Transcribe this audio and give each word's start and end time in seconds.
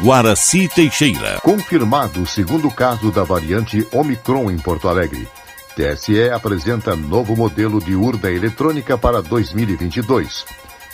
Guaraci 0.00 0.68
Teixeira. 0.68 1.40
Confirmado 1.42 2.22
o 2.22 2.26
segundo 2.26 2.70
caso 2.70 3.10
da 3.10 3.24
variante 3.24 3.84
Omicron 3.92 4.48
em 4.48 4.56
Porto 4.56 4.88
Alegre. 4.88 5.26
TSE 5.74 6.30
apresenta 6.30 6.94
novo 6.94 7.36
modelo 7.36 7.80
de 7.80 7.96
urna 7.96 8.30
eletrônica 8.30 8.96
para 8.96 9.20
2022. 9.20 10.44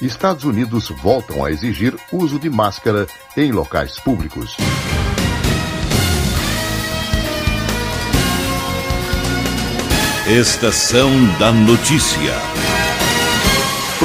Estados 0.00 0.44
Unidos 0.44 0.88
voltam 1.02 1.44
a 1.44 1.50
exigir 1.50 1.94
uso 2.10 2.38
de 2.38 2.48
máscara 2.48 3.06
em 3.36 3.52
locais 3.52 4.00
públicos. 4.00 4.56
Estação 10.26 11.10
da 11.38 11.52
Notícia. 11.52 12.32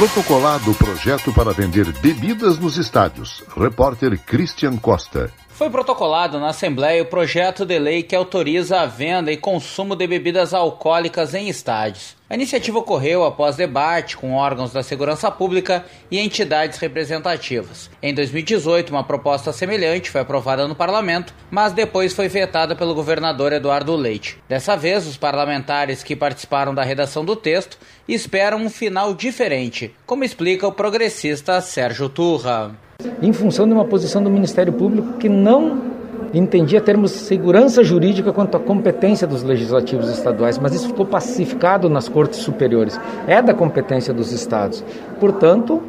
Protocolado 0.00 0.70
o 0.70 0.74
projeto 0.74 1.30
para 1.30 1.52
vender 1.52 1.92
bebidas 2.00 2.58
nos 2.58 2.78
estádios. 2.78 3.44
Repórter 3.54 4.18
Christian 4.20 4.78
Costa. 4.78 5.30
Foi 5.60 5.68
protocolado 5.68 6.40
na 6.40 6.48
Assembleia 6.48 7.02
o 7.02 7.04
projeto 7.04 7.66
de 7.66 7.78
lei 7.78 8.02
que 8.02 8.16
autoriza 8.16 8.80
a 8.80 8.86
venda 8.86 9.30
e 9.30 9.36
consumo 9.36 9.94
de 9.94 10.06
bebidas 10.06 10.54
alcoólicas 10.54 11.34
em 11.34 11.50
estádios. 11.50 12.16
A 12.30 12.34
iniciativa 12.34 12.78
ocorreu 12.78 13.26
após 13.26 13.56
debate 13.56 14.16
com 14.16 14.32
órgãos 14.32 14.72
da 14.72 14.82
segurança 14.82 15.30
pública 15.30 15.84
e 16.10 16.18
entidades 16.18 16.78
representativas. 16.78 17.90
Em 18.02 18.14
2018, 18.14 18.88
uma 18.88 19.04
proposta 19.04 19.52
semelhante 19.52 20.08
foi 20.08 20.22
aprovada 20.22 20.66
no 20.66 20.74
parlamento, 20.74 21.34
mas 21.50 21.74
depois 21.74 22.14
foi 22.14 22.26
vetada 22.26 22.74
pelo 22.74 22.94
governador 22.94 23.52
Eduardo 23.52 23.94
Leite. 23.94 24.38
Dessa 24.48 24.78
vez, 24.78 25.06
os 25.06 25.18
parlamentares 25.18 26.02
que 26.02 26.16
participaram 26.16 26.74
da 26.74 26.82
redação 26.82 27.22
do 27.22 27.36
texto 27.36 27.76
esperam 28.08 28.56
um 28.56 28.70
final 28.70 29.12
diferente, 29.12 29.94
como 30.06 30.24
explica 30.24 30.66
o 30.66 30.72
progressista 30.72 31.60
Sérgio 31.60 32.08
Turra 32.08 32.74
em 33.22 33.32
função 33.32 33.66
de 33.66 33.72
uma 33.72 33.84
posição 33.84 34.22
do 34.22 34.30
Ministério 34.30 34.72
Público 34.72 35.14
que 35.14 35.28
não 35.28 35.90
entendia 36.32 36.80
termos 36.80 37.10
segurança 37.10 37.82
jurídica 37.82 38.32
quanto 38.32 38.56
à 38.56 38.60
competência 38.60 39.26
dos 39.26 39.42
legislativos 39.42 40.08
estaduais, 40.08 40.58
mas 40.58 40.74
isso 40.74 40.88
ficou 40.88 41.04
pacificado 41.04 41.88
nas 41.88 42.08
cortes 42.08 42.40
superiores. 42.40 42.98
É 43.26 43.42
da 43.42 43.52
competência 43.52 44.14
dos 44.14 44.32
estados. 44.32 44.84
Portanto, 45.18 45.82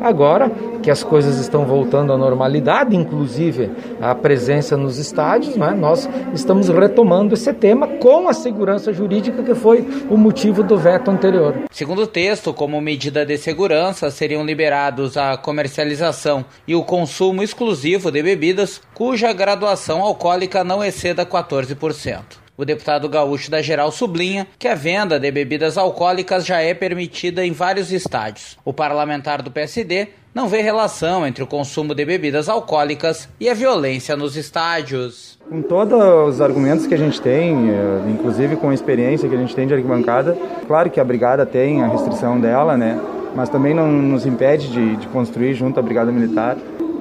Agora 0.00 0.50
que 0.82 0.90
as 0.90 1.02
coisas 1.02 1.38
estão 1.38 1.66
voltando 1.66 2.12
à 2.12 2.16
normalidade, 2.16 2.96
inclusive 2.96 3.70
a 4.00 4.14
presença 4.14 4.76
nos 4.76 4.98
estádios, 4.98 5.56
né, 5.56 5.74
nós 5.78 6.08
estamos 6.32 6.68
retomando 6.68 7.34
esse 7.34 7.52
tema 7.52 7.86
com 7.86 8.28
a 8.28 8.32
segurança 8.32 8.92
jurídica 8.92 9.42
que 9.42 9.54
foi 9.54 9.86
o 10.08 10.16
motivo 10.16 10.62
do 10.62 10.78
veto 10.78 11.10
anterior. 11.10 11.54
Segundo 11.70 12.02
o 12.02 12.06
texto, 12.06 12.54
como 12.54 12.80
medida 12.80 13.26
de 13.26 13.36
segurança, 13.36 14.10
seriam 14.10 14.44
liberados 14.44 15.16
a 15.16 15.36
comercialização 15.36 16.44
e 16.66 16.74
o 16.74 16.84
consumo 16.84 17.42
exclusivo 17.42 18.10
de 18.10 18.22
bebidas 18.22 18.80
cuja 18.94 19.32
graduação 19.32 20.02
alcoólica 20.02 20.62
não 20.62 20.82
exceda 20.82 21.26
14%. 21.26 22.47
O 22.58 22.64
deputado 22.64 23.08
gaúcho 23.08 23.52
da 23.52 23.62
Geral 23.62 23.92
sublinha 23.92 24.48
que 24.58 24.66
a 24.66 24.74
venda 24.74 25.16
de 25.20 25.30
bebidas 25.30 25.78
alcoólicas 25.78 26.44
já 26.44 26.60
é 26.60 26.74
permitida 26.74 27.46
em 27.46 27.52
vários 27.52 27.92
estádios. 27.92 28.58
O 28.64 28.72
parlamentar 28.72 29.42
do 29.42 29.48
PSD 29.48 30.08
não 30.34 30.48
vê 30.48 30.60
relação 30.60 31.24
entre 31.24 31.40
o 31.40 31.46
consumo 31.46 31.94
de 31.94 32.04
bebidas 32.04 32.48
alcoólicas 32.48 33.28
e 33.38 33.48
a 33.48 33.54
violência 33.54 34.16
nos 34.16 34.36
estádios. 34.36 35.38
Com 35.48 35.62
todos 35.62 36.34
os 36.34 36.40
argumentos 36.40 36.84
que 36.88 36.94
a 36.94 36.98
gente 36.98 37.20
tem, 37.20 37.70
eh, 37.70 38.10
inclusive 38.10 38.56
com 38.56 38.70
a 38.70 38.74
experiência 38.74 39.28
que 39.28 39.36
a 39.36 39.38
gente 39.38 39.54
tem 39.54 39.68
de 39.68 39.74
arquibancada, 39.74 40.36
claro 40.66 40.90
que 40.90 40.98
a 40.98 41.04
brigada 41.04 41.46
tem 41.46 41.80
a 41.84 41.86
restrição 41.86 42.40
dela, 42.40 42.76
né? 42.76 43.00
Mas 43.36 43.48
também 43.48 43.72
não 43.72 43.86
nos 43.86 44.26
impede 44.26 44.66
de, 44.66 44.96
de 44.96 45.06
construir 45.06 45.54
junto 45.54 45.78
à 45.78 45.82
brigada 45.82 46.10
militar. 46.10 46.56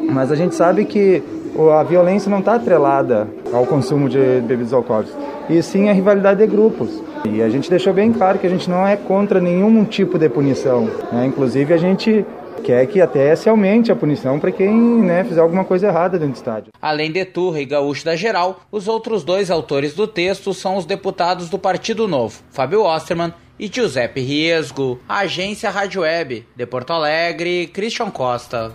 Mas 0.08 0.32
a 0.32 0.36
gente 0.36 0.54
sabe 0.54 0.86
que 0.86 1.24
a 1.72 1.84
violência 1.84 2.30
não 2.30 2.40
está 2.40 2.56
atrelada 2.56 3.28
ao 3.52 3.66
consumo 3.66 4.08
de 4.08 4.42
bebidas 4.42 4.74
alcoólicas 4.74 5.16
e 5.50 5.62
sim 5.62 5.90
a 5.90 5.94
rivalidade 5.94 6.40
de 6.40 6.48
grupos. 6.48 7.02
E 7.26 7.42
a 7.42 7.50
gente 7.50 7.70
deixou 7.70 7.94
bem 7.94 8.12
claro 8.12 8.38
que 8.40 8.48
a 8.48 8.50
gente 8.50 8.70
não 8.70 8.88
é 8.88 8.96
contra 8.96 9.40
nenhum 9.40 9.84
tipo 9.86 10.18
de 10.18 10.30
punição. 10.30 10.90
Né? 11.12 11.26
Inclusive, 11.26 11.74
a 11.74 11.78
gente 11.78 12.26
quer 12.64 12.86
que 12.88 13.02
até 13.02 13.36
se 13.36 13.50
aumente 13.50 13.92
a 13.92 13.96
punição 13.96 14.40
para 14.40 14.52
quem 14.52 14.72
né, 14.72 15.24
fizer 15.24 15.42
alguma 15.42 15.64
coisa 15.64 15.88
errada 15.88 16.18
dentro 16.18 16.34
do 16.34 16.38
estádio. 16.38 16.74
Além 16.82 17.12
de 17.12 17.24
Turra 17.26 17.62
e 17.62 17.66
Gaúcho 17.66 18.06
da 18.06 18.16
Geral, 18.16 18.62
os 18.72 18.88
outros 18.88 19.24
dois 19.24 19.50
autores 19.50 19.94
do 19.94 20.08
texto 20.08 20.54
são 20.54 20.78
os 20.78 20.86
deputados 20.86 21.50
do 21.50 21.58
Partido 21.58 22.08
Novo, 22.08 22.42
Fábio 22.52 22.84
Osterman 22.84 23.34
e 23.60 23.68
Giuseppe 23.68 24.22
Riesgo. 24.22 25.00
Agência 25.08 25.70
Rádio 25.70 26.02
Web, 26.02 26.46
de 26.56 26.66
Porto 26.66 26.94
Alegre, 26.94 27.68
Christian 27.68 28.10
Costa. 28.10 28.74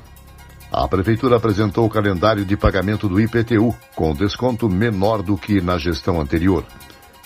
A 0.73 0.89
Prefeitura 0.89 1.37
apresentou 1.37 1.85
o 1.85 1.91
calendário 1.91 2.47
de 2.47 2.57
pagamento 2.57 3.07
do 3.07 3.21
IPTU, 3.21 3.77
com 3.95 4.15
desconto 4.15 4.71
menor 4.71 5.23
do 5.23 5.37
que 5.37 5.61
na 5.61 5.77
gestão 5.77 6.19
anterior. 6.19 6.65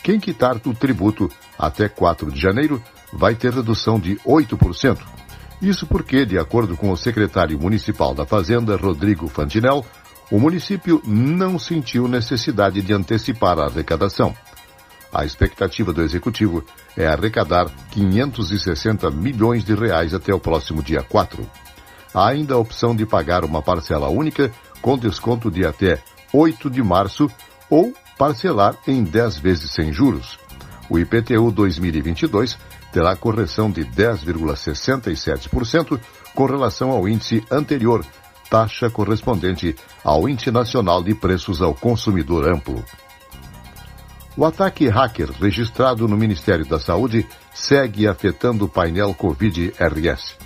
Quem 0.02 0.18
quitar 0.18 0.56
o 0.66 0.74
tributo 0.74 1.30
até 1.56 1.88
4 1.88 2.32
de 2.32 2.40
janeiro 2.40 2.82
vai 3.12 3.36
ter 3.36 3.52
redução 3.52 4.00
de 4.00 4.16
8%. 4.26 4.98
Isso 5.62 5.86
porque, 5.86 6.26
de 6.26 6.36
acordo 6.36 6.76
com 6.76 6.90
o 6.90 6.96
secretário 6.96 7.56
municipal 7.56 8.12
da 8.12 8.26
Fazenda, 8.26 8.76
Rodrigo 8.76 9.28
Fantinel, 9.28 9.86
o 10.28 10.40
município 10.40 11.00
não 11.06 11.56
sentiu 11.56 12.08
necessidade 12.08 12.82
de 12.82 12.92
antecipar 12.92 13.60
a 13.60 13.66
arrecadação. 13.66 14.34
A 15.14 15.24
expectativa 15.24 15.92
do 15.92 16.02
executivo 16.02 16.64
é 16.96 17.06
arrecadar 17.06 17.70
560 17.92 19.08
milhões 19.12 19.64
de 19.64 19.72
reais 19.72 20.12
até 20.12 20.34
o 20.34 20.40
próximo 20.40 20.82
dia 20.82 21.04
4 21.04 21.48
há 22.16 22.28
ainda 22.28 22.54
a 22.54 22.58
opção 22.58 22.96
de 22.96 23.04
pagar 23.04 23.44
uma 23.44 23.60
parcela 23.60 24.08
única 24.08 24.50
com 24.80 24.96
desconto 24.96 25.50
de 25.50 25.66
até 25.66 26.02
8 26.32 26.70
de 26.70 26.82
março 26.82 27.30
ou 27.68 27.92
parcelar 28.16 28.74
em 28.86 29.04
10 29.04 29.36
vezes 29.38 29.70
sem 29.70 29.92
juros. 29.92 30.38
O 30.88 30.98
IPTU 30.98 31.50
2022 31.50 32.56
terá 32.90 33.14
correção 33.14 33.70
de 33.70 33.84
10,67% 33.84 36.00
com 36.34 36.46
relação 36.46 36.90
ao 36.90 37.06
índice 37.06 37.44
anterior, 37.50 38.02
taxa 38.48 38.88
correspondente 38.88 39.76
ao 40.02 40.26
Índice 40.26 40.50
Nacional 40.50 41.02
de 41.02 41.14
Preços 41.14 41.60
ao 41.60 41.74
Consumidor 41.74 42.48
Amplo. 42.48 42.82
O 44.34 44.46
ataque 44.46 44.88
hacker 44.88 45.30
registrado 45.32 46.08
no 46.08 46.16
Ministério 46.16 46.64
da 46.64 46.78
Saúde 46.78 47.26
segue 47.52 48.06
afetando 48.06 48.64
o 48.64 48.68
painel 48.68 49.12
Covid-RS. 49.12 50.45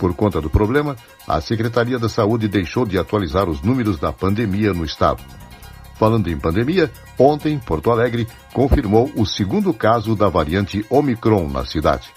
Por 0.00 0.14
conta 0.14 0.40
do 0.40 0.48
problema, 0.48 0.96
a 1.28 1.42
Secretaria 1.42 1.98
da 1.98 2.08
Saúde 2.08 2.48
deixou 2.48 2.86
de 2.86 2.98
atualizar 2.98 3.50
os 3.50 3.60
números 3.60 3.98
da 3.98 4.10
pandemia 4.10 4.72
no 4.72 4.82
estado. 4.82 5.22
Falando 5.96 6.30
em 6.30 6.38
pandemia, 6.38 6.90
ontem, 7.18 7.58
Porto 7.58 7.90
Alegre 7.90 8.26
confirmou 8.54 9.12
o 9.14 9.26
segundo 9.26 9.74
caso 9.74 10.16
da 10.16 10.30
variante 10.30 10.86
Omicron 10.88 11.50
na 11.50 11.66
cidade. 11.66 12.08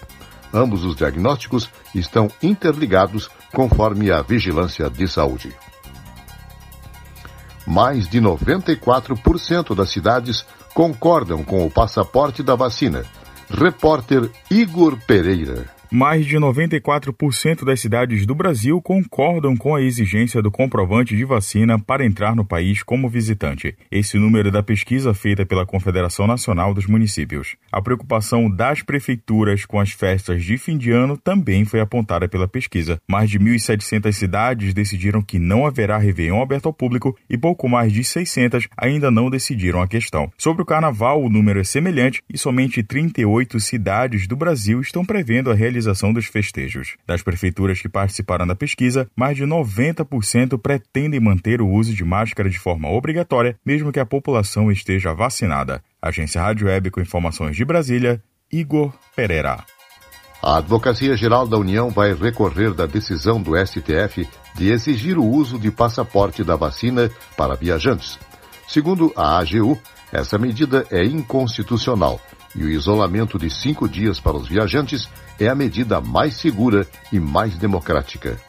Ambos 0.53 0.85
os 0.85 0.95
diagnósticos 0.95 1.69
estão 1.93 2.29
interligados 2.41 3.29
conforme 3.53 4.09
a 4.09 4.21
Vigilância 4.21 4.89
de 4.89 5.05
Saúde. 5.05 5.53
Mais 7.67 8.07
de 8.07 8.21
94% 8.21 9.75
das 9.75 9.89
cidades 9.89 10.45
concordam 10.73 11.43
com 11.43 11.65
o 11.65 11.69
passaporte 11.69 12.41
da 12.41 12.55
vacina. 12.55 13.03
Repórter 13.49 14.31
Igor 14.49 14.97
Pereira. 15.05 15.72
Mais 15.95 16.25
de 16.25 16.37
94% 16.37 17.63
das 17.63 17.79
cidades 17.79 18.25
do 18.25 18.33
Brasil 18.33 18.81
concordam 18.81 19.55
com 19.55 19.75
a 19.75 19.81
exigência 19.83 20.41
do 20.41 20.49
comprovante 20.49 21.15
de 21.15 21.23
vacina 21.23 21.77
para 21.77 22.03
entrar 22.03 22.35
no 22.35 22.43
país 22.43 22.81
como 22.81 23.07
visitante. 23.07 23.75
Esse 23.91 24.17
número 24.17 24.47
é 24.47 24.51
da 24.51 24.63
pesquisa 24.63 25.13
feita 25.13 25.45
pela 25.45 25.67
Confederação 25.67 26.25
Nacional 26.25 26.73
dos 26.73 26.87
Municípios. 26.87 27.55
A 27.71 27.79
preocupação 27.79 28.49
das 28.49 28.81
prefeituras 28.81 29.67
com 29.67 29.79
as 29.79 29.91
festas 29.91 30.43
de 30.43 30.57
fim 30.57 30.79
de 30.79 30.89
ano 30.89 31.15
também 31.15 31.63
foi 31.63 31.79
apontada 31.79 32.27
pela 32.27 32.47
pesquisa. 32.47 32.99
Mais 33.07 33.29
de 33.29 33.37
1.700 33.37 34.11
cidades 34.13 34.73
decidiram 34.73 35.21
que 35.21 35.37
não 35.37 35.63
haverá 35.63 35.99
Réveillon 35.99 36.41
aberto 36.41 36.65
ao 36.65 36.73
público 36.73 37.15
e 37.29 37.37
pouco 37.37 37.69
mais 37.69 37.93
de 37.93 38.03
600 38.03 38.67
ainda 38.75 39.11
não 39.11 39.29
decidiram 39.29 39.79
a 39.79 39.87
questão. 39.87 40.31
Sobre 40.39 40.63
o 40.63 40.65
carnaval, 40.65 41.21
o 41.21 41.29
número 41.29 41.59
é 41.59 41.63
semelhante 41.63 42.23
e 42.33 42.35
somente 42.35 42.81
38 42.81 43.59
cidades 43.59 44.25
do 44.25 44.35
Brasil 44.35 44.81
estão 44.81 45.05
prevendo 45.05 45.51
a 45.51 45.53
realização 45.53 45.82
realização 45.83 46.13
dos 46.13 46.25
festejos. 46.25 46.95
Das 47.05 47.21
prefeituras 47.21 47.81
que 47.81 47.89
participaram 47.89 48.47
da 48.47 48.55
pesquisa, 48.55 49.07
mais 49.15 49.35
de 49.35 49.43
90% 49.43 50.57
pretendem 50.57 51.19
manter 51.19 51.61
o 51.61 51.69
uso 51.69 51.93
de 51.93 52.03
máscara 52.03 52.49
de 52.49 52.57
forma 52.57 52.89
obrigatória, 52.89 53.57
mesmo 53.65 53.91
que 53.91 53.99
a 53.99 54.05
população 54.05 54.71
esteja 54.71 55.13
vacinada. 55.13 55.83
Agência 56.01 56.41
Rádio 56.41 56.67
Web 56.67 56.91
com 56.91 57.01
informações 57.01 57.55
de 57.55 57.65
Brasília, 57.65 58.21
Igor 58.51 58.93
Pereira. 59.15 59.63
A 60.41 60.57
Advocacia 60.57 61.15
Geral 61.15 61.47
da 61.47 61.57
União 61.57 61.89
vai 61.89 62.13
recorrer 62.13 62.73
da 62.73 62.85
decisão 62.85 63.41
do 63.41 63.53
STF 63.55 64.27
de 64.55 64.71
exigir 64.71 65.17
o 65.17 65.25
uso 65.25 65.57
de 65.57 65.71
passaporte 65.71 66.43
da 66.43 66.55
vacina 66.55 67.09
para 67.37 67.55
viajantes. 67.55 68.19
Segundo 68.67 69.13
a 69.15 69.39
AGU, 69.39 69.77
essa 70.11 70.37
medida 70.37 70.85
é 70.91 71.03
inconstitucional 71.03 72.19
e 72.55 72.63
o 72.63 72.69
isolamento 72.69 73.37
de 73.37 73.49
cinco 73.49 73.87
dias 73.87 74.19
para 74.19 74.37
os 74.37 74.47
viajantes 74.47 75.09
é 75.39 75.47
a 75.47 75.55
medida 75.55 75.99
mais 75.99 76.35
segura 76.35 76.87
e 77.11 77.19
mais 77.19 77.57
democrática. 77.57 78.39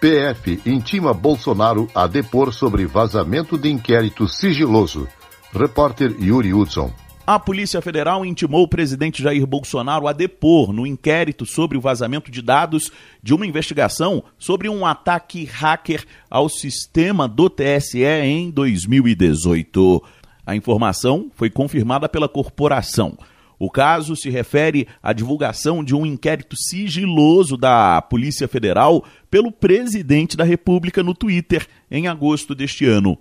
PF 0.00 0.60
intima 0.66 1.14
Bolsonaro 1.14 1.88
a 1.94 2.06
depor 2.06 2.52
sobre 2.52 2.84
vazamento 2.86 3.56
de 3.56 3.70
inquérito 3.70 4.26
sigiloso. 4.26 5.06
Repórter 5.54 6.16
Yuri 6.20 6.52
Hudson. 6.52 6.92
A 7.24 7.38
Polícia 7.38 7.80
Federal 7.80 8.26
intimou 8.26 8.64
o 8.64 8.68
presidente 8.68 9.22
Jair 9.22 9.46
Bolsonaro 9.46 10.08
a 10.08 10.12
depor 10.12 10.72
no 10.72 10.84
inquérito 10.84 11.46
sobre 11.46 11.78
o 11.78 11.80
vazamento 11.80 12.32
de 12.32 12.42
dados 12.42 12.90
de 13.22 13.32
uma 13.32 13.46
investigação 13.46 14.24
sobre 14.36 14.68
um 14.68 14.84
ataque 14.84 15.44
hacker 15.44 16.04
ao 16.28 16.48
sistema 16.48 17.28
do 17.28 17.48
TSE 17.48 18.02
em 18.02 18.50
2018. 18.50 20.02
A 20.46 20.56
informação 20.56 21.30
foi 21.34 21.50
confirmada 21.50 22.08
pela 22.08 22.28
corporação. 22.28 23.16
O 23.58 23.70
caso 23.70 24.16
se 24.16 24.28
refere 24.28 24.88
à 25.00 25.12
divulgação 25.12 25.84
de 25.84 25.94
um 25.94 26.04
inquérito 26.04 26.56
sigiloso 26.56 27.56
da 27.56 28.02
Polícia 28.02 28.48
Federal 28.48 29.04
pelo 29.30 29.52
presidente 29.52 30.36
da 30.36 30.42
República 30.42 31.00
no 31.00 31.14
Twitter 31.14 31.68
em 31.88 32.08
agosto 32.08 32.56
deste 32.56 32.84
ano. 32.84 33.16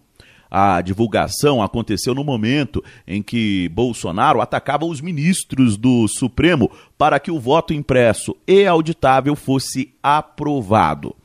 A 0.49 0.81
divulgação 0.81 1.61
aconteceu 1.61 2.15
no 2.15 2.23
momento 2.23 2.83
em 3.07 3.21
que 3.21 3.69
Bolsonaro 3.69 4.41
atacava 4.41 4.83
os 4.83 4.99
ministros 4.99 5.77
do 5.77 6.07
Supremo 6.07 6.69
para 6.97 7.19
que 7.19 7.29
o 7.29 7.39
voto 7.39 7.73
impresso 7.73 8.35
e 8.47 8.65
auditável 8.65 9.35
fosse 9.35 9.93
aprovado. 10.01 11.15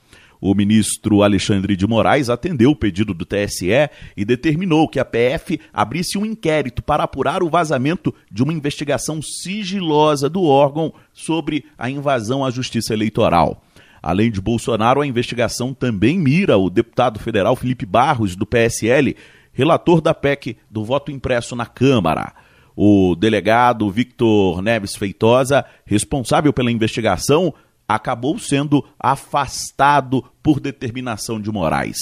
O 0.41 0.55
ministro 0.55 1.23
Alexandre 1.23 1.77
de 1.77 1.87
Moraes 1.87 2.29
atendeu 2.29 2.71
o 2.71 2.77
pedido 2.77 3.15
do 3.15 3.25
TSE 3.25 3.71
e 4.17 4.25
determinou 4.25 4.89
que 4.89 5.01
a 5.01 5.05
PF 5.05 5.61
abrisse 5.73 6.19
um 6.19 6.27
inquérito 6.27 6.83
para 6.83 7.05
apurar 7.05 7.43
o 7.43 7.49
vazamento 7.51 8.15
de 8.31 8.43
uma 8.43 8.53
investigação 8.53 9.21
sigilosa 9.23 10.29
do 10.29 10.45
órgão 10.45 10.93
sobre 11.13 11.65
a 11.79 11.89
invasão 11.89 12.45
à 12.45 12.51
justiça 12.51 12.93
eleitoral. 12.93 13.63
Além 14.03 14.31
de 14.31 14.41
Bolsonaro, 14.41 15.01
a 15.01 15.07
investigação 15.07 15.75
também 15.75 16.19
mira 16.19 16.57
o 16.57 16.71
deputado 16.71 17.19
federal 17.19 17.57
Felipe 17.57 17.85
Barros, 17.85 18.37
do 18.37 18.47
PSL, 18.47 19.17
relator 19.53 20.01
da 20.01 20.15
PEC 20.15 20.57
do 20.71 20.85
voto 20.85 21.11
impresso 21.11 21.57
na 21.57 21.67
Câmara. 21.67 22.33
O 22.77 23.17
delegado 23.17 23.91
Victor 23.91 24.61
Neves 24.61 24.95
Feitosa, 24.95 25.65
responsável 25.87 26.53
pela 26.53 26.71
investigação, 26.71 27.55
acabou 27.89 28.39
sendo 28.39 28.85
afastado 28.99 30.25
por 30.43 30.61
determinação 30.61 31.41
de 31.41 31.51
Moraes. 31.51 31.99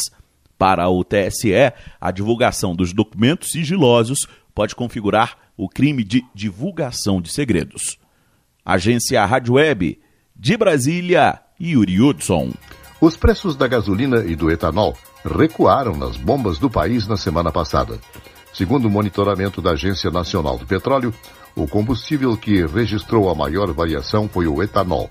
Para 0.57 0.89
o 0.89 1.05
TSE, 1.05 1.53
a 2.01 2.11
divulgação 2.11 2.75
dos 2.75 2.93
documentos 2.93 3.51
sigilosos 3.51 4.27
pode 4.55 4.75
configurar 4.75 5.37
o 5.57 5.69
crime 5.69 6.05
de 6.05 6.25
divulgação 6.35 7.21
de 7.21 7.31
segredos. 7.33 7.99
Agência 8.65 9.25
Rádio 9.27 9.55
Web, 9.55 10.01
de 10.35 10.57
Brasília, 10.57 11.41
Yuri 11.61 12.01
Hudson. 12.01 12.53
Os 13.01 13.17
preços 13.17 13.57
da 13.57 13.69
gasolina 13.69 14.25
e 14.25 14.35
do 14.35 14.51
etanol 14.51 14.97
recuaram 15.25 15.97
nas 15.97 16.17
bombas 16.17 16.59
do 16.59 16.71
país 16.71 17.07
na 17.07 17.17
semana 17.17 17.53
passada. 17.53 17.99
Segundo 18.53 18.87
o 18.87 18.91
monitoramento 18.91 19.61
da 19.61 19.73
Agência 19.73 20.11
Nacional 20.11 20.57
do 20.57 20.67
Petróleo, 20.67 21.13
o 21.57 21.67
combustível 21.67 22.37
que 22.37 22.65
registrou 22.67 23.29
a 23.29 23.35
maior 23.35 23.73
variação 23.73 24.29
foi 24.29 24.47
o 24.47 24.63
etanol. 24.63 25.11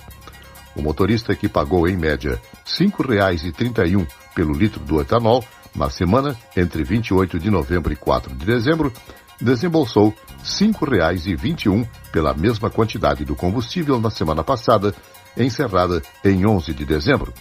O 0.76 0.82
motorista 0.82 1.36
que 1.36 1.48
pagou 1.48 1.88
em 1.88 1.96
média 1.96 2.32
R$ 2.32 2.40
5,31 2.66 4.08
pelo 4.34 4.54
litro 4.54 4.80
do 4.80 5.00
etanol 5.00 5.44
na 5.76 5.90
semana 5.90 6.36
entre 6.56 6.84
28 6.84 7.40
de 7.40 7.50
novembro 7.50 7.92
e 7.92 7.96
4 7.96 8.34
de 8.36 8.46
dezembro, 8.46 8.94
desembolsou 9.40 10.10
R$ 10.10 10.16
5,21 10.44 11.88
pela 12.12 12.34
mesma 12.34 12.70
quantidade 12.70 13.26
do 13.26 13.36
combustível 13.36 14.00
na 14.00 14.10
semana 14.10 14.44
passada, 14.44 14.94
encerrada 15.36 16.02
em 16.24 16.46
11 16.46 16.74
de 16.74 16.86
dezembro, 16.86 17.34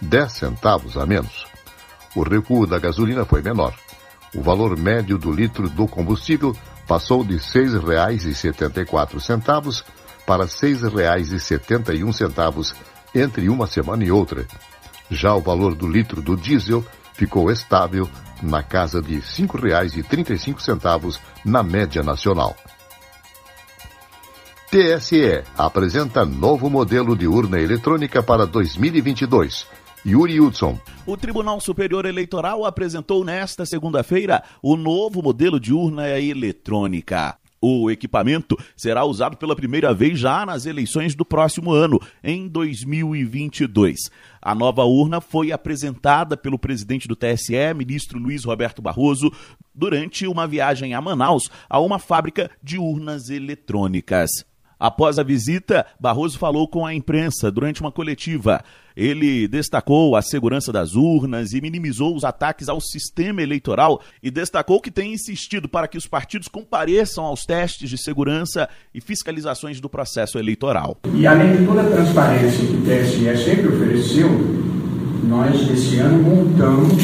10 0.00 0.32
centavos 0.32 0.96
a 0.96 1.06
menos. 1.06 1.46
O 2.14 2.22
recuo 2.22 2.66
da 2.66 2.78
gasolina 2.78 3.24
foi 3.24 3.42
menor. 3.42 3.74
O 4.34 4.42
valor 4.42 4.78
médio 4.78 5.18
do 5.18 5.32
litro 5.32 5.68
do 5.68 5.86
combustível 5.86 6.56
passou 6.86 7.24
de 7.24 7.34
R$ 7.34 7.40
6,74 7.40 9.84
para 10.26 10.44
R$ 10.44 10.50
6,71 10.50 12.74
entre 13.14 13.48
uma 13.48 13.66
semana 13.66 14.04
e 14.04 14.10
outra. 14.10 14.46
Já 15.10 15.34
o 15.34 15.40
valor 15.40 15.74
do 15.74 15.86
litro 15.86 16.22
do 16.22 16.36
diesel 16.36 16.84
ficou 17.14 17.50
estável 17.50 18.06
na 18.42 18.62
casa 18.62 19.00
de 19.00 19.14
R$ 19.14 19.20
5,35 19.20 21.18
na 21.44 21.62
média 21.62 22.02
nacional. 22.02 22.54
TSE 24.70 25.44
apresenta 25.56 26.24
novo 26.24 26.68
modelo 26.68 27.16
de 27.16 27.28
urna 27.28 27.60
eletrônica 27.60 28.20
para 28.22 28.44
2022. 28.44 29.68
Yuri 30.04 30.40
Hudson. 30.40 30.78
O 31.06 31.16
Tribunal 31.16 31.60
Superior 31.60 32.04
Eleitoral 32.04 32.66
apresentou 32.66 33.24
nesta 33.24 33.64
segunda-feira 33.64 34.42
o 34.60 34.76
novo 34.76 35.22
modelo 35.22 35.60
de 35.60 35.72
urna 35.72 36.18
eletrônica. 36.18 37.38
O 37.66 37.90
equipamento 37.90 38.58
será 38.76 39.06
usado 39.06 39.38
pela 39.38 39.56
primeira 39.56 39.94
vez 39.94 40.18
já 40.18 40.44
nas 40.44 40.66
eleições 40.66 41.14
do 41.14 41.24
próximo 41.24 41.72
ano, 41.72 41.98
em 42.22 42.46
2022. 42.46 44.10
A 44.42 44.54
nova 44.54 44.84
urna 44.84 45.18
foi 45.18 45.50
apresentada 45.50 46.36
pelo 46.36 46.58
presidente 46.58 47.08
do 47.08 47.16
TSE, 47.16 47.72
ministro 47.74 48.18
Luiz 48.18 48.44
Roberto 48.44 48.82
Barroso, 48.82 49.32
durante 49.74 50.26
uma 50.26 50.46
viagem 50.46 50.92
a 50.92 51.00
Manaus 51.00 51.48
a 51.66 51.80
uma 51.80 51.98
fábrica 51.98 52.50
de 52.62 52.76
urnas 52.76 53.30
eletrônicas. 53.30 54.44
Após 54.78 55.18
a 55.18 55.22
visita, 55.22 55.86
Barroso 55.98 56.38
falou 56.38 56.68
com 56.68 56.84
a 56.84 56.94
imprensa 56.94 57.50
durante 57.50 57.80
uma 57.80 57.92
coletiva. 57.92 58.62
Ele 58.96 59.48
destacou 59.48 60.14
a 60.14 60.22
segurança 60.22 60.72
das 60.72 60.94
urnas 60.94 61.52
e 61.52 61.60
minimizou 61.60 62.14
os 62.14 62.22
ataques 62.22 62.68
ao 62.68 62.80
sistema 62.80 63.42
eleitoral 63.42 64.00
e 64.22 64.30
destacou 64.30 64.80
que 64.80 64.90
tem 64.90 65.12
insistido 65.12 65.68
para 65.68 65.88
que 65.88 65.98
os 65.98 66.06
partidos 66.06 66.46
compareçam 66.46 67.24
aos 67.24 67.44
testes 67.44 67.90
de 67.90 67.98
segurança 67.98 68.68
e 68.94 69.00
fiscalizações 69.00 69.80
do 69.80 69.88
processo 69.88 70.38
eleitoral. 70.38 70.98
E 71.12 71.26
além 71.26 71.56
de 71.56 71.66
toda 71.66 71.80
a 71.80 71.90
transparência 71.90 72.66
que 72.66 72.76
o 72.76 72.82
TSE 72.82 73.44
sempre 73.44 73.68
ofereceu, 73.68 74.28
nós 75.24 75.68
esse 75.70 75.98
ano 75.98 76.22
montamos 76.22 77.02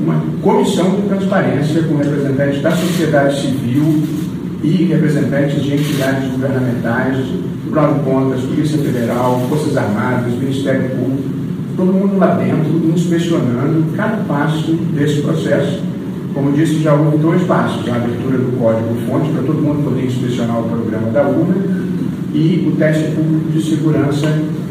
uma 0.00 0.20
comissão 0.40 1.00
de 1.00 1.08
transparência 1.08 1.82
com 1.82 1.96
representantes 1.96 2.62
da 2.62 2.70
sociedade 2.76 3.40
civil 3.40 4.27
e 4.62 4.84
representantes 4.84 5.62
de 5.62 5.74
entidades 5.74 6.30
governamentais, 6.32 7.16
Tribunal 7.62 7.94
de 7.94 8.00
Contas, 8.00 8.40
Polícia 8.40 8.78
Federal, 8.78 9.40
Forças 9.48 9.76
Armadas, 9.76 10.32
Ministério 10.34 10.90
Público, 10.90 11.28
todo 11.76 11.92
mundo 11.92 12.18
lá 12.18 12.34
dentro 12.34 12.90
inspecionando 12.92 13.84
cada 13.96 14.16
passo 14.24 14.72
desse 14.94 15.20
processo. 15.20 15.80
Como 16.34 16.52
disse, 16.52 16.82
já 16.82 16.94
houve 16.94 17.18
dois 17.18 17.42
passos: 17.44 17.88
a 17.88 17.96
abertura 17.96 18.38
do 18.38 18.58
código-fonte 18.58 19.30
para 19.30 19.42
todo 19.42 19.62
mundo 19.62 19.84
poder 19.84 20.06
inspecionar 20.06 20.60
o 20.60 20.64
programa 20.64 21.10
da 21.10 21.22
urna 21.22 21.56
e 22.34 22.68
o 22.68 22.76
teste 22.76 23.12
público 23.12 23.50
de 23.52 23.62
segurança, 23.62 24.26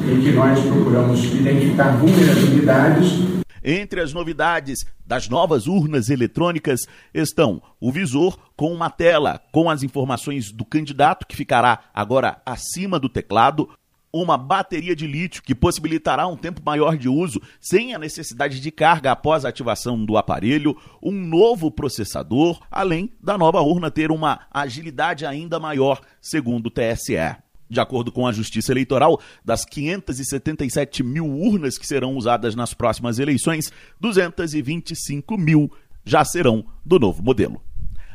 em 0.09 0.21
que 0.21 0.31
nós 0.31 0.59
procuramos 0.59 1.23
identificar 1.25 1.97
vulnerabilidades 1.97 3.26
entre 3.67 3.99
as 3.99 4.13
novidades 4.13 4.85
das 5.05 5.27
novas 5.27 5.67
urnas 5.67 6.09
eletrônicas 6.09 6.87
estão 7.13 7.61
o 7.81 7.91
visor 7.91 8.39
com 8.55 8.73
uma 8.73 8.89
tela 8.89 9.41
com 9.51 9.69
as 9.69 9.83
informações 9.83 10.53
do 10.53 10.63
candidato, 10.63 11.27
que 11.27 11.35
ficará 11.35 11.81
agora 11.93 12.41
acima 12.45 12.97
do 12.97 13.09
teclado, 13.09 13.69
uma 14.11 14.37
bateria 14.37 14.95
de 14.95 15.05
lítio 15.05 15.43
que 15.43 15.53
possibilitará 15.53 16.25
um 16.27 16.37
tempo 16.37 16.61
maior 16.65 16.95
de 16.95 17.09
uso 17.09 17.41
sem 17.59 17.93
a 17.93 17.99
necessidade 17.99 18.61
de 18.61 18.71
carga 18.71 19.11
após 19.11 19.43
a 19.43 19.49
ativação 19.49 20.03
do 20.03 20.15
aparelho, 20.15 20.77
um 21.03 21.11
novo 21.11 21.69
processador, 21.69 22.61
além 22.71 23.11
da 23.21 23.37
nova 23.37 23.59
urna 23.59 23.91
ter 23.91 24.11
uma 24.11 24.47
agilidade 24.49 25.25
ainda 25.25 25.59
maior, 25.59 25.99
segundo 26.21 26.67
o 26.67 26.71
TSE. 26.71 27.46
De 27.69 27.79
acordo 27.79 28.11
com 28.11 28.25
a 28.25 28.31
Justiça 28.31 28.71
Eleitoral, 28.71 29.19
das 29.43 29.65
577 29.65 31.03
mil 31.03 31.25
urnas 31.25 31.77
que 31.77 31.85
serão 31.85 32.15
usadas 32.15 32.55
nas 32.55 32.73
próximas 32.73 33.19
eleições, 33.19 33.71
225 33.99 35.37
mil 35.37 35.71
já 36.05 36.23
serão 36.23 36.65
do 36.85 36.97
novo 36.97 37.21
modelo. 37.21 37.61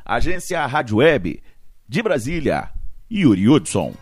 Agência 0.04 0.64
Rádio 0.66 0.96
Web, 0.96 1.42
de 1.88 2.02
Brasília, 2.02 2.70
Yuri 3.10 3.48
Hudson. 3.48 3.94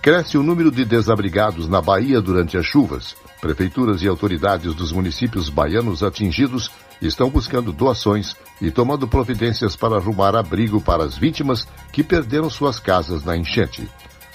Cresce 0.00 0.38
o 0.38 0.42
número 0.42 0.70
de 0.70 0.84
desabrigados 0.84 1.68
na 1.68 1.82
Bahia 1.82 2.20
durante 2.20 2.56
as 2.56 2.64
chuvas. 2.64 3.14
Prefeituras 3.40 4.02
e 4.02 4.08
autoridades 4.08 4.74
dos 4.74 4.90
municípios 4.90 5.48
baianos 5.50 6.02
atingidos 6.02 6.70
estão 7.00 7.28
buscando 7.28 7.72
doações 7.72 8.34
e 8.60 8.70
tomando 8.70 9.06
providências 9.06 9.76
para 9.76 9.96
arrumar 9.96 10.34
abrigo 10.34 10.80
para 10.80 11.04
as 11.04 11.16
vítimas 11.16 11.66
que 11.92 12.02
perderam 12.02 12.48
suas 12.48 12.80
casas 12.80 13.24
na 13.24 13.36
enchente. 13.36 13.88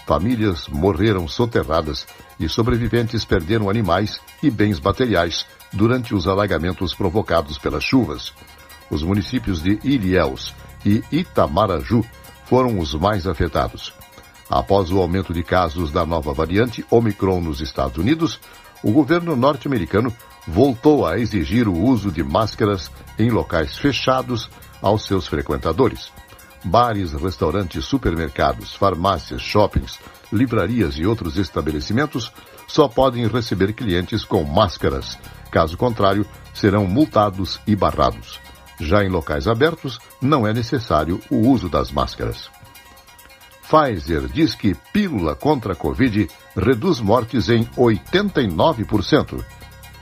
Famílias 0.05 0.67
morreram 0.67 1.27
soterradas 1.27 2.05
e 2.39 2.49
sobreviventes 2.49 3.23
perderam 3.23 3.69
animais 3.69 4.19
e 4.41 4.51
bens 4.51 4.79
materiais 4.79 5.45
durante 5.71 6.13
os 6.13 6.27
alagamentos 6.27 6.93
provocados 6.93 7.57
pelas 7.57 7.83
chuvas. 7.83 8.33
Os 8.89 9.01
municípios 9.01 9.61
de 9.61 9.79
Ilhéus 9.83 10.53
e 10.85 11.03
Itamaraju 11.11 12.03
foram 12.45 12.79
os 12.79 12.93
mais 12.93 13.25
afetados. 13.25 13.93
Após 14.49 14.91
o 14.91 14.99
aumento 14.99 15.33
de 15.33 15.41
casos 15.41 15.91
da 15.91 16.05
nova 16.05 16.33
variante 16.33 16.85
Omicron 16.91 17.39
nos 17.39 17.61
Estados 17.61 17.97
Unidos, 17.97 18.39
o 18.83 18.91
governo 18.91 19.35
norte-americano 19.35 20.13
voltou 20.45 21.07
a 21.07 21.17
exigir 21.17 21.67
o 21.67 21.79
uso 21.79 22.11
de 22.11 22.21
máscaras 22.21 22.91
em 23.17 23.29
locais 23.29 23.77
fechados 23.77 24.49
aos 24.81 25.05
seus 25.05 25.25
frequentadores. 25.27 26.11
Bares, 26.63 27.13
restaurantes, 27.13 27.85
supermercados, 27.85 28.75
farmácias, 28.75 29.41
shoppings, 29.41 29.99
livrarias 30.31 30.95
e 30.97 31.05
outros 31.05 31.37
estabelecimentos 31.37 32.31
só 32.67 32.87
podem 32.87 33.27
receber 33.27 33.73
clientes 33.73 34.23
com 34.23 34.43
máscaras. 34.43 35.17
Caso 35.51 35.77
contrário, 35.77 36.25
serão 36.53 36.87
multados 36.87 37.59
e 37.67 37.75
barrados. 37.75 38.39
Já 38.79 39.03
em 39.03 39.09
locais 39.09 39.47
abertos, 39.47 39.99
não 40.21 40.47
é 40.47 40.53
necessário 40.53 41.19
o 41.29 41.47
uso 41.47 41.69
das 41.69 41.91
máscaras. 41.91 42.49
Pfizer 43.61 44.27
diz 44.27 44.55
que 44.55 44.75
pílula 44.91 45.35
contra 45.35 45.73
a 45.73 45.75
Covid 45.75 46.27
reduz 46.55 46.99
mortes 46.99 47.49
em 47.49 47.65
89%. 47.77 49.43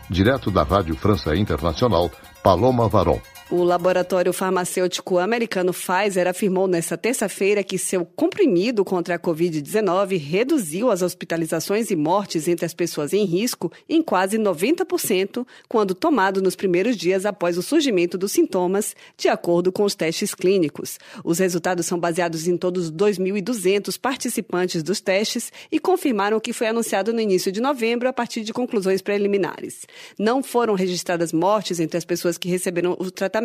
Direto 0.10 0.52
da 0.52 0.64
Rádio 0.64 0.96
França 0.96 1.36
Internacional, 1.36 2.12
Paloma 2.44 2.90
Varon. 2.90 3.20
O 3.52 3.66
laboratório 3.66 4.32
farmacêutico 4.32 5.18
americano 5.18 5.74
Pfizer 5.74 6.26
afirmou 6.26 6.70
nesta 6.70 6.98
terça-feira 6.98 7.62
que 7.62 7.78
seu 7.78 8.06
comprimido 8.06 8.86
contra 8.86 9.16
a 9.16 9.20
Covid-19 9.20 10.18
reduziu 10.18 10.90
as 10.90 11.02
hospitalizações 11.02 11.92
e 11.92 11.96
mortes 11.98 12.48
entre 12.48 12.66
as 12.66 12.74
pessoas 12.74 13.12
em 13.12 13.26
risco 13.26 13.70
em 13.90 14.02
quase 14.02 14.38
90% 14.38 15.46
quando 15.68 15.94
tomado 15.94 16.42
nos 16.42 16.56
primeiros 16.56 16.96
dias 16.96 17.26
após 17.26 17.58
o 17.58 17.62
surgimento 17.62 18.18
dos 18.18 18.32
sintomas, 18.32 18.96
de 19.18 19.28
acordo 19.28 19.70
com 19.70 19.84
os 19.84 19.96
testes 19.96 20.34
clínicos. 20.34 20.98
Os 21.22 21.40
resultados 21.40 21.86
são 21.86 22.00
baseados 22.00 22.48
em 22.48 22.56
todos 22.56 22.86
os 22.86 22.92
2.200 22.94 24.00
participantes 24.00 24.82
dos 24.82 25.02
testes 25.02 25.52
e 25.70 25.78
confirmaram 25.78 26.38
o 26.38 26.42
que 26.42 26.54
foi 26.54 26.68
anunciado 26.68 27.12
no 27.12 27.20
início 27.20 27.52
de 27.52 27.60
novembro 27.60 28.08
a 28.08 28.14
partir 28.14 28.46
de 28.46 28.54
conclusões 28.54 29.02
preliminares. 29.02 29.86
Não 30.18 30.42
foram 30.42 30.74
registradas 30.74 31.34
mortes 31.34 31.82
entre 31.82 31.98
as 31.98 32.06
pessoas 32.06 32.38
que 32.38 32.48
receberam 32.48 32.96
o 32.98 33.12
tratamento 33.12 33.41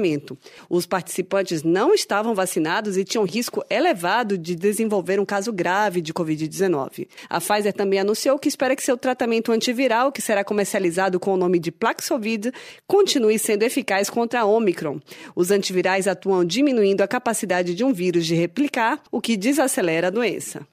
Os 0.68 0.86
participantes 0.86 1.62
não 1.62 1.94
estavam 1.94 2.34
vacinados 2.34 2.96
e 2.96 3.04
tinham 3.04 3.24
risco 3.24 3.64
elevado 3.70 4.36
de 4.36 4.54
desenvolver 4.54 5.18
um 5.18 5.24
caso 5.24 5.52
grave 5.52 6.00
de 6.00 6.12
Covid-19. 6.12 7.08
A 7.28 7.40
Pfizer 7.40 7.72
também 7.72 7.98
anunciou 7.98 8.38
que 8.38 8.48
espera 8.48 8.76
que 8.76 8.82
seu 8.82 8.96
tratamento 8.96 9.52
antiviral, 9.52 10.12
que 10.12 10.22
será 10.22 10.44
comercializado 10.44 11.18
com 11.18 11.32
o 11.32 11.36
nome 11.36 11.58
de 11.58 11.72
Paxlovid, 11.72 12.52
continue 12.86 13.38
sendo 13.38 13.62
eficaz 13.62 14.10
contra 14.10 14.40
a 14.40 14.44
Omicron. 14.44 15.00
Os 15.34 15.50
antivirais 15.50 16.06
atuam 16.06 16.44
diminuindo 16.44 17.02
a 17.02 17.08
capacidade 17.08 17.74
de 17.74 17.84
um 17.84 17.92
vírus 17.92 18.26
de 18.26 18.34
replicar, 18.34 19.02
o 19.10 19.20
que 19.20 19.36
desacelera 19.36 20.08
a 20.08 20.10
doença. 20.10 20.66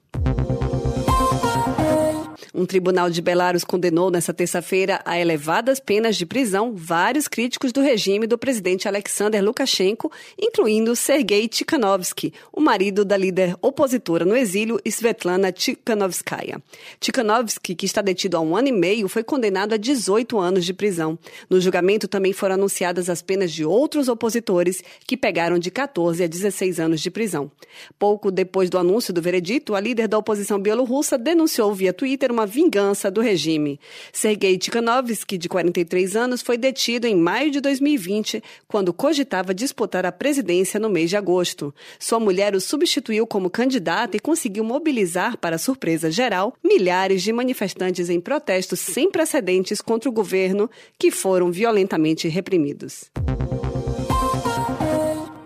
Um 2.56 2.64
tribunal 2.64 3.10
de 3.10 3.20
Belarus 3.20 3.64
condenou 3.64 4.12
nesta 4.12 4.32
terça-feira 4.32 5.00
a 5.04 5.18
elevadas 5.18 5.80
penas 5.80 6.14
de 6.14 6.24
prisão 6.24 6.72
vários 6.72 7.26
críticos 7.26 7.72
do 7.72 7.80
regime 7.80 8.28
do 8.28 8.38
presidente 8.38 8.86
Alexander 8.86 9.42
Lukashenko, 9.42 10.12
incluindo 10.40 10.94
Sergei 10.94 11.48
Tikhanovsky, 11.48 12.32
o 12.52 12.60
marido 12.60 13.04
da 13.04 13.16
líder 13.16 13.56
opositora 13.60 14.24
no 14.24 14.36
exílio 14.36 14.78
Svetlana 14.86 15.50
Tikhanovskaya. 15.50 16.62
Tikhanovsky, 17.00 17.74
que 17.74 17.86
está 17.86 18.00
detido 18.00 18.36
há 18.36 18.40
um 18.40 18.56
ano 18.56 18.68
e 18.68 18.72
meio, 18.72 19.08
foi 19.08 19.24
condenado 19.24 19.72
a 19.72 19.76
18 19.76 20.38
anos 20.38 20.64
de 20.64 20.72
prisão. 20.72 21.18
No 21.50 21.60
julgamento 21.60 22.06
também 22.06 22.32
foram 22.32 22.54
anunciadas 22.54 23.10
as 23.10 23.20
penas 23.20 23.50
de 23.50 23.64
outros 23.64 24.06
opositores, 24.06 24.80
que 25.08 25.16
pegaram 25.16 25.58
de 25.58 25.72
14 25.72 26.22
a 26.22 26.28
16 26.28 26.78
anos 26.78 27.00
de 27.00 27.10
prisão. 27.10 27.50
Pouco 27.98 28.30
depois 28.30 28.70
do 28.70 28.78
anúncio 28.78 29.12
do 29.12 29.20
veredito, 29.20 29.74
a 29.74 29.80
líder 29.80 30.06
da 30.06 30.18
oposição 30.18 30.60
bielorrussa 30.60 31.18
denunciou 31.18 31.74
via 31.74 31.92
Twitter 31.92 32.30
uma 32.30 32.43
vingança 32.46 33.10
do 33.10 33.20
regime. 33.20 33.78
Sergei 34.12 34.58
Tikhanovsky, 34.58 35.38
de 35.38 35.48
43 35.48 36.16
anos, 36.16 36.42
foi 36.42 36.56
detido 36.56 37.06
em 37.06 37.16
maio 37.16 37.50
de 37.50 37.60
2020, 37.60 38.42
quando 38.68 38.92
cogitava 38.92 39.54
disputar 39.54 40.06
a 40.06 40.12
presidência 40.12 40.80
no 40.80 40.90
mês 40.90 41.10
de 41.10 41.16
agosto. 41.16 41.74
Sua 41.98 42.20
mulher 42.20 42.54
o 42.54 42.60
substituiu 42.60 43.26
como 43.26 43.50
candidata 43.50 44.16
e 44.16 44.20
conseguiu 44.20 44.64
mobilizar, 44.64 45.38
para 45.38 45.58
surpresa 45.58 46.10
geral, 46.10 46.54
milhares 46.62 47.22
de 47.22 47.32
manifestantes 47.32 48.08
em 48.10 48.20
protestos 48.20 48.80
sem 48.80 49.10
precedentes 49.10 49.80
contra 49.80 50.08
o 50.08 50.12
governo, 50.12 50.70
que 50.98 51.10
foram 51.10 51.50
violentamente 51.50 52.28
reprimidos. 52.28 53.10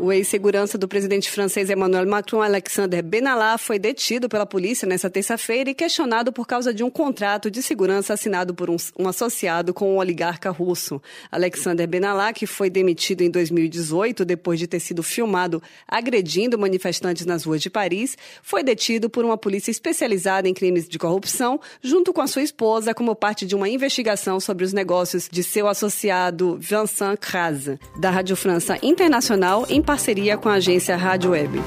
O 0.08 0.12
ex-segurança 0.12 0.78
do 0.78 0.88
presidente 0.88 1.30
francês 1.30 1.68
Emmanuel 1.68 2.08
Macron, 2.08 2.40
Alexander 2.40 3.02
Benalla, 3.02 3.58
foi 3.58 3.78
detido 3.78 4.26
pela 4.26 4.46
polícia 4.46 4.88
nesta 4.88 5.10
terça-feira 5.10 5.68
e 5.68 5.74
questionado 5.74 6.32
por 6.32 6.46
causa 6.46 6.72
de 6.72 6.82
um 6.82 6.88
contrato 6.88 7.50
de 7.50 7.62
segurança 7.62 8.14
assinado 8.14 8.54
por 8.54 8.70
um, 8.70 8.76
um 8.98 9.06
associado 9.06 9.74
com 9.74 9.92
um 9.92 9.98
oligarca 9.98 10.48
russo. 10.48 10.98
Alexander 11.30 11.86
Benalla, 11.86 12.32
que 12.32 12.46
foi 12.46 12.70
demitido 12.70 13.20
em 13.20 13.30
2018 13.30 14.24
depois 14.24 14.58
de 14.58 14.66
ter 14.66 14.80
sido 14.80 15.02
filmado 15.02 15.62
agredindo 15.86 16.58
manifestantes 16.58 17.26
nas 17.26 17.44
ruas 17.44 17.60
de 17.60 17.68
Paris, 17.68 18.16
foi 18.42 18.62
detido 18.62 19.10
por 19.10 19.26
uma 19.26 19.36
polícia 19.36 19.70
especializada 19.70 20.48
em 20.48 20.54
crimes 20.54 20.88
de 20.88 20.98
corrupção, 20.98 21.60
junto 21.82 22.14
com 22.14 22.22
a 22.22 22.26
sua 22.26 22.40
esposa, 22.40 22.94
como 22.94 23.14
parte 23.14 23.44
de 23.44 23.54
uma 23.54 23.68
investigação 23.68 24.40
sobre 24.40 24.64
os 24.64 24.72
negócios 24.72 25.28
de 25.30 25.42
seu 25.42 25.68
associado 25.68 26.56
Vincent 26.58 27.18
Crase, 27.20 27.78
da 28.00 28.08
Rádio 28.08 28.36
França 28.36 28.78
Internacional, 28.82 29.66
em 29.68 29.82
parceria 29.98 30.38
com 30.38 30.48
a 30.48 30.52
agência 30.52 30.96
Rádio 30.96 31.32
Web. 31.32 31.60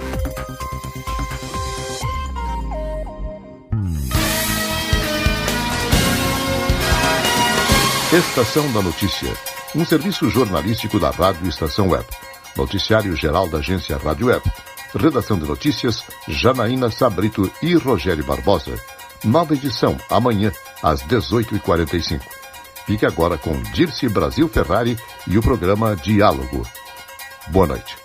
Estação 8.14 8.72
da 8.72 8.82
Notícia, 8.82 9.34
um 9.76 9.84
serviço 9.84 10.30
jornalístico 10.30 10.98
da 10.98 11.10
Rádio 11.10 11.46
Estação 11.50 11.90
Web. 11.90 12.06
Noticiário 12.56 13.14
geral 13.18 13.50
da 13.50 13.58
agência 13.58 13.98
Rádio 13.98 14.28
Web. 14.28 14.50
Redação 14.96 15.38
de 15.38 15.46
notícias, 15.46 16.02
Janaína 16.26 16.90
Sabrito 16.90 17.52
e 17.62 17.76
Rogério 17.76 18.24
Barbosa. 18.24 18.80
Nova 19.26 19.54
edição, 19.54 19.98
amanhã, 20.10 20.54
às 20.82 21.04
18h45. 21.04 22.22
Fique 22.86 23.06
agora 23.06 23.38
com 23.38 23.62
Dirce 23.74 24.08
Brasil 24.08 24.48
Ferrari 24.48 24.98
e 25.28 25.38
o 25.38 25.42
programa 25.42 25.98
Diálogo. 25.98 26.66
Boa 27.50 27.68
noite. 27.68 28.01